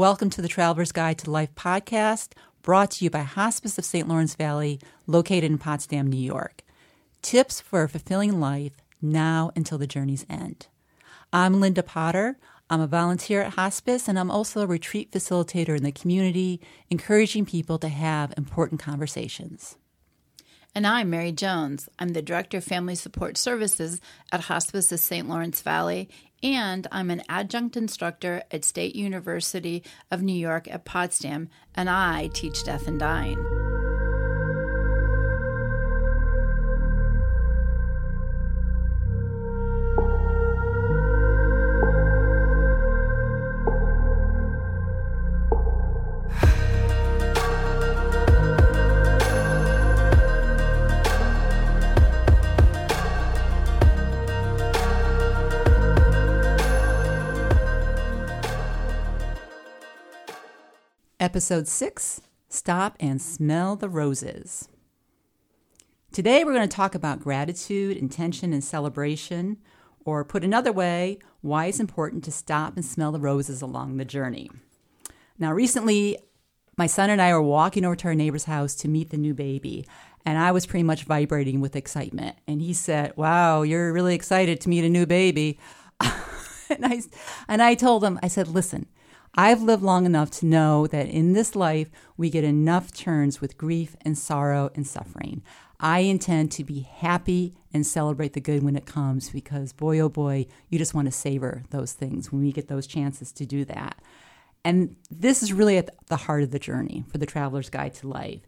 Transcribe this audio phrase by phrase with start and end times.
[0.00, 4.08] Welcome to the Traveler's Guide to Life podcast, brought to you by Hospice of St.
[4.08, 6.62] Lawrence Valley, located in Potsdam, New York.
[7.20, 10.68] Tips for a fulfilling life now until the journey's end.
[11.34, 12.38] I'm Linda Potter.
[12.70, 17.44] I'm a volunteer at hospice, and I'm also a retreat facilitator in the community, encouraging
[17.44, 19.76] people to have important conversations.
[20.72, 21.88] And I'm Mary Jones.
[21.98, 24.00] I'm the Director of Family Support Services
[24.30, 25.28] at Hospice of St.
[25.28, 26.08] Lawrence Valley,
[26.44, 29.82] and I'm an adjunct instructor at State University
[30.12, 33.69] of New York at Potsdam, and I teach death and dying.
[61.20, 64.70] Episode 6 Stop and Smell the Roses.
[66.12, 69.58] Today, we're going to talk about gratitude, intention, and celebration,
[70.02, 74.06] or put another way, why it's important to stop and smell the roses along the
[74.06, 74.50] journey.
[75.38, 76.16] Now, recently,
[76.78, 79.34] my son and I were walking over to our neighbor's house to meet the new
[79.34, 79.86] baby,
[80.24, 82.38] and I was pretty much vibrating with excitement.
[82.48, 85.58] And he said, Wow, you're really excited to meet a new baby.
[86.00, 87.02] and, I,
[87.46, 88.86] and I told him, I said, Listen,
[89.34, 93.56] I've lived long enough to know that in this life, we get enough turns with
[93.56, 95.42] grief and sorrow and suffering.
[95.78, 100.08] I intend to be happy and celebrate the good when it comes because, boy, oh
[100.08, 103.64] boy, you just want to savor those things when we get those chances to do
[103.66, 104.02] that.
[104.64, 108.08] And this is really at the heart of the journey for the Traveler's Guide to
[108.08, 108.42] Life.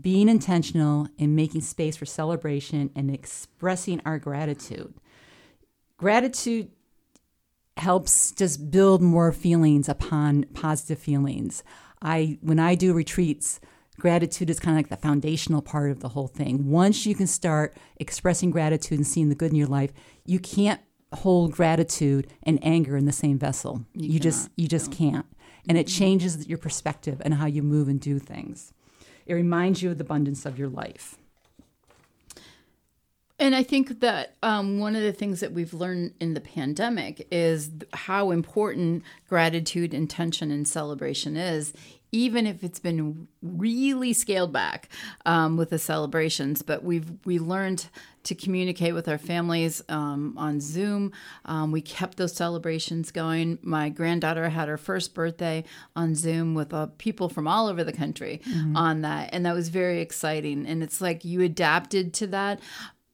[0.00, 4.94] Being intentional and making space for celebration and expressing our gratitude.
[5.96, 6.70] Gratitude
[7.78, 11.62] helps just build more feelings upon positive feelings.
[12.02, 13.60] I when I do retreats,
[13.98, 16.70] gratitude is kind of like the foundational part of the whole thing.
[16.70, 19.92] Once you can start expressing gratitude and seeing the good in your life,
[20.24, 20.80] you can't
[21.12, 23.84] hold gratitude and anger in the same vessel.
[23.94, 24.96] You, you just you just no.
[24.96, 25.26] can't.
[25.68, 25.98] And it mm-hmm.
[25.98, 28.72] changes your perspective and how you move and do things.
[29.26, 31.17] It reminds you of the abundance of your life.
[33.38, 37.26] And I think that um, one of the things that we've learned in the pandemic
[37.30, 41.72] is how important gratitude, intention, and celebration is,
[42.10, 44.88] even if it's been really scaled back
[45.26, 46.62] um, with the celebrations.
[46.62, 47.88] But we've we learned
[48.24, 51.12] to communicate with our families um, on Zoom.
[51.44, 53.58] Um, we kept those celebrations going.
[53.62, 57.92] My granddaughter had her first birthday on Zoom with uh, people from all over the
[57.92, 58.76] country mm-hmm.
[58.76, 60.66] on that, and that was very exciting.
[60.66, 62.60] And it's like you adapted to that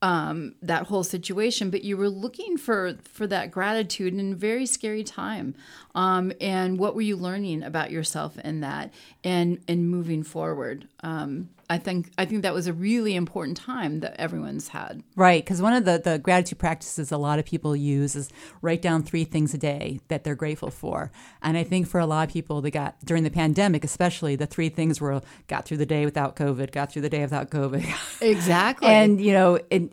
[0.00, 4.66] um, that whole situation, but you were looking for for that gratitude in a very
[4.66, 5.54] scary time.
[5.94, 8.92] Um, and what were you learning about yourself in that,
[9.24, 10.86] and and moving forward?
[11.00, 15.02] Um, I think I think that was a really important time that everyone's had.
[15.16, 18.30] Right, because one of the the gratitude practices a lot of people use is
[18.62, 21.12] write down three things a day that they're grateful for.
[21.42, 24.46] And I think for a lot of people, they got during the pandemic, especially the
[24.46, 27.86] three things were got through the day without COVID, got through the day without COVID.
[28.20, 28.88] Exactly.
[28.88, 29.87] and you know, it,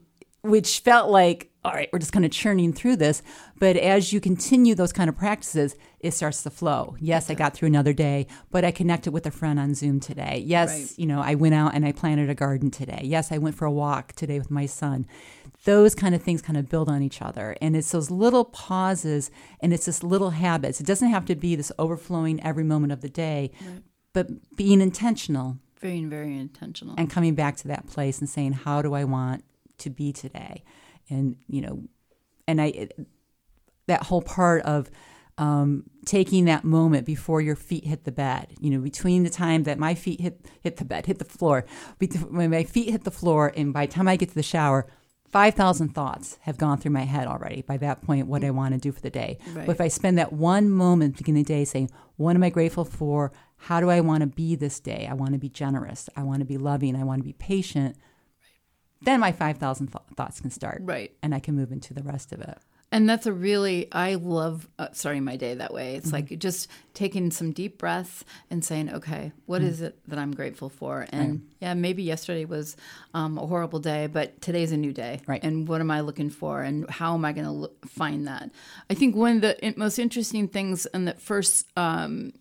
[0.46, 3.24] which felt like all right, we're just kind of churning through this.
[3.58, 6.96] But as you continue those kind of practices, it starts to flow.
[7.00, 10.44] Yes, I got through another day, but I connected with a friend on Zoom today.
[10.46, 11.00] Yes, right.
[11.00, 13.02] you know, I went out and I planted a garden today.
[13.04, 15.08] Yes, I went for a walk today with my son.
[15.64, 17.58] Those kind of things kind of build on each other.
[17.60, 20.80] And it's those little pauses and it's this little habits.
[20.80, 23.82] It doesn't have to be this overflowing every moment of the day, right.
[24.14, 25.58] but being intentional.
[25.82, 26.94] Being very intentional.
[26.96, 29.44] And coming back to that place and saying, how do I want
[29.80, 30.64] to be today?
[31.10, 31.84] and you know,
[32.48, 32.90] and I
[33.88, 34.90] that whole part of
[35.38, 38.48] um, taking that moment before your feet hit the bed.
[38.60, 41.66] You know, between the time that my feet hit hit the bed, hit the floor,
[42.30, 44.88] when my feet hit the floor, and by the time I get to the shower,
[45.30, 47.62] five thousand thoughts have gone through my head already.
[47.62, 49.38] By that point, what I want to do for the day.
[49.54, 49.66] Right.
[49.66, 52.86] But if I spend that one moment beginning the day saying, "What am I grateful
[52.86, 53.32] for?
[53.58, 55.08] How do I want to be this day?
[55.10, 56.10] I want to be generous.
[56.16, 56.96] I want to be loving.
[56.96, 57.98] I want to be patient."
[59.02, 60.82] Then my 5,000 th- thoughts can start.
[60.84, 61.12] Right.
[61.22, 62.58] And I can move into the rest of it.
[62.92, 65.96] And that's a really, I love uh, starting my day that way.
[65.96, 66.16] It's mm-hmm.
[66.32, 69.70] like just taking some deep breaths and saying, okay, what mm-hmm.
[69.70, 71.06] is it that I'm grateful for?
[71.10, 71.40] And right.
[71.60, 72.78] yeah, maybe yesterday was
[73.14, 75.20] um, a horrible day, but today's a new day.
[75.28, 75.44] Right.
[75.44, 76.62] And what am I looking for?
[76.62, 78.52] And how am I going to find that?
[78.90, 82.32] I think one of the most interesting things in that first, um,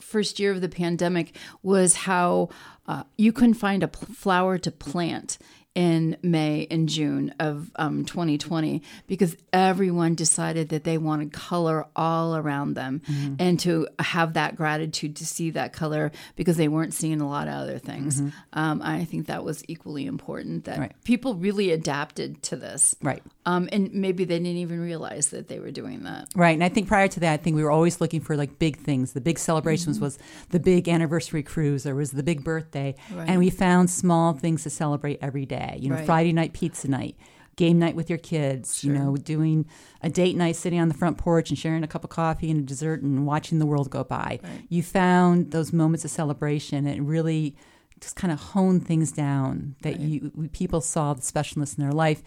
[0.00, 2.48] first year of the pandemic was how
[2.86, 5.38] uh, you couldn't find a flower to plant
[5.74, 12.36] in May and June of um, 2020 because everyone decided that they wanted color all
[12.36, 13.34] around them mm-hmm.
[13.40, 17.48] and to have that gratitude to see that color because they weren't seeing a lot
[17.48, 18.20] of other things.
[18.20, 18.58] Mm-hmm.
[18.58, 20.92] Um, I think that was equally important that right.
[21.02, 22.94] people really adapted to this.
[23.02, 23.22] Right.
[23.44, 26.28] Um, and maybe they didn't even realize that they were doing that.
[26.36, 26.54] Right.
[26.54, 28.76] And I think prior to that, I think we were always looking for like big
[28.76, 29.12] things.
[29.12, 30.04] The big celebrations mm-hmm.
[30.04, 30.18] was
[30.50, 32.94] the big anniversary cruise, or was the big birthday.
[33.12, 33.28] Right.
[33.28, 35.78] And we found small things to celebrate every day day.
[35.80, 36.06] You know, right.
[36.06, 37.16] Friday night pizza night,
[37.56, 38.80] game night with your kids.
[38.80, 38.92] Sure.
[38.92, 39.66] You know, doing
[40.02, 42.60] a date night, sitting on the front porch and sharing a cup of coffee and
[42.60, 44.40] a dessert and watching the world go by.
[44.42, 44.66] Right.
[44.68, 47.56] You found those moments of celebration and really
[48.00, 50.00] just kind of honed things down that right.
[50.00, 52.22] you people saw the specialness in their life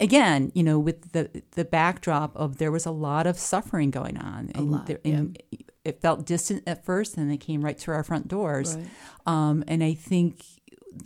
[0.00, 4.16] again, you know, with the the backdrop of there was a lot of suffering going
[4.16, 5.58] on, and, lot, there, and yeah.
[5.84, 8.76] it felt distant at first, and they came right to our front doors.
[9.26, 10.42] Um, and I think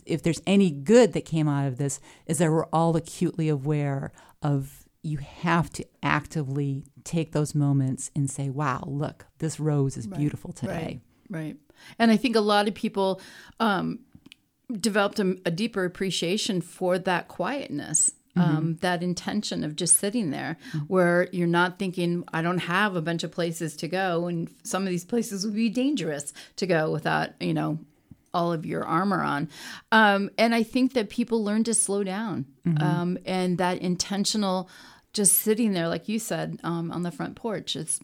[0.06, 4.12] if there's any good that came out of this, is that we're all acutely aware
[4.42, 10.08] of you have to actively take those moments and say, wow, look, this rose is
[10.08, 10.18] right.
[10.18, 11.00] beautiful today.
[11.28, 11.40] Right.
[11.40, 11.56] right.
[11.98, 13.20] And I think a lot of people
[13.60, 14.00] um,
[14.72, 18.12] developed a, a, deeper appreciation for that quietness.
[18.36, 18.56] Mm-hmm.
[18.56, 20.86] Um, that intention of just sitting there mm-hmm.
[20.86, 24.26] where you're not thinking, I don't have a bunch of places to go.
[24.26, 27.78] And some of these places would be dangerous to go without, you know,
[28.34, 29.48] all of your armor on.
[29.92, 32.82] Um, and I think that people learn to slow down mm-hmm.
[32.82, 34.68] um, and that intentional,
[35.12, 37.76] just sitting there, like you said, um, on the front porch.
[37.76, 38.00] It's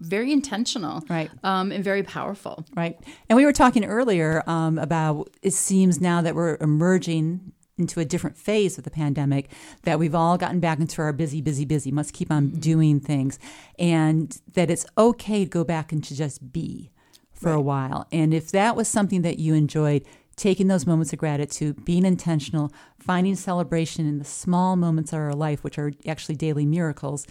[0.00, 2.98] very intentional, right, um, and very powerful, right.
[3.28, 8.04] And we were talking earlier um, about it seems now that we're emerging into a
[8.04, 9.50] different phase of the pandemic
[9.82, 12.60] that we've all gotten back into our busy, busy, busy, must keep on mm-hmm.
[12.60, 13.38] doing things,
[13.78, 16.90] and that it's okay to go back and to just be
[17.40, 17.58] for right.
[17.58, 18.06] a while.
[18.12, 20.04] And if that was something that you enjoyed,
[20.36, 25.34] taking those moments of gratitude, being intentional, finding celebration in the small moments of our
[25.34, 27.26] life, which are actually daily miracles,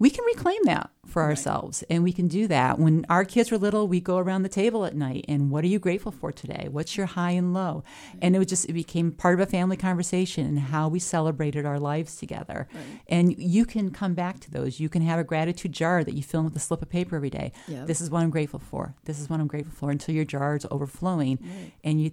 [0.00, 1.28] we can reclaim that for right.
[1.28, 1.84] ourselves.
[1.88, 2.78] And we can do that.
[2.78, 5.68] When our kids were little, we go around the table at night and what are
[5.68, 6.66] you grateful for today?
[6.70, 7.84] What's your high and low?
[8.12, 8.18] Right.
[8.22, 11.64] And it was just, it became part of a family conversation and how we celebrated
[11.64, 12.66] our lives together.
[12.74, 13.00] Right.
[13.08, 14.80] And you can come back to those.
[14.80, 17.14] You can have a gratitude jar that you fill in with a slip of paper
[17.14, 17.52] every day.
[17.68, 17.86] Yep.
[17.86, 18.94] This is what I'm grateful for.
[19.04, 21.38] This is what I'm grateful for until your jar is overflowing.
[21.84, 22.10] And you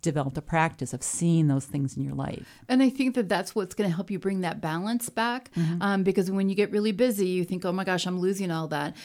[0.00, 2.46] developed a practice of seeing those things in your life.
[2.68, 5.50] And I think that that's what's going to help you bring that balance back.
[5.54, 5.82] Mm-hmm.
[5.82, 8.68] Um, because when you get really busy, you think, oh my gosh, I'm losing all
[8.68, 8.96] that.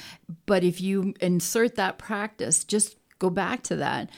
[0.45, 4.09] But if you insert that practice, just go back to that,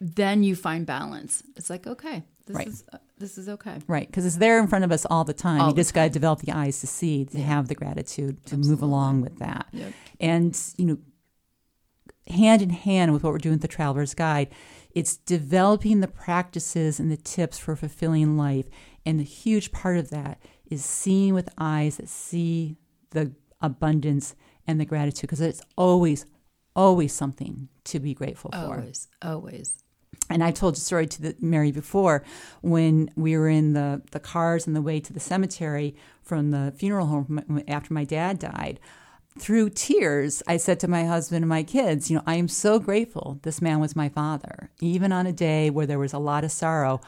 [0.00, 1.42] then you find balance.
[1.56, 2.66] It's like, okay, this right.
[2.66, 2.84] is.
[2.92, 3.76] Uh, this is okay.
[3.86, 5.60] Right, because it's there in front of us all the time.
[5.60, 7.44] All you just got to develop the eyes to see, to yeah.
[7.44, 8.70] have the gratitude, to Absolutely.
[8.70, 9.66] move along with that.
[9.72, 9.92] Yep.
[10.20, 10.98] And, you know,
[12.30, 14.48] hand in hand with what we're doing with the Traveler's Guide,
[14.92, 18.66] it's developing the practices and the tips for fulfilling life.
[19.06, 20.40] And a huge part of that
[20.70, 22.76] is seeing with eyes that see
[23.10, 24.34] the abundance
[24.66, 26.26] and the gratitude because it's always,
[26.74, 28.58] always something to be grateful for.
[28.58, 29.82] Always, always.
[30.28, 32.24] And I told a story to the, Mary before
[32.62, 36.72] when we were in the, the cars on the way to the cemetery from the
[36.76, 38.80] funeral home after my dad died
[39.40, 42.78] through tears, I said to my husband and my kids, you know, I am so
[42.78, 44.70] grateful this man was my father.
[44.80, 47.00] Even on a day where there was a lot of sorrow,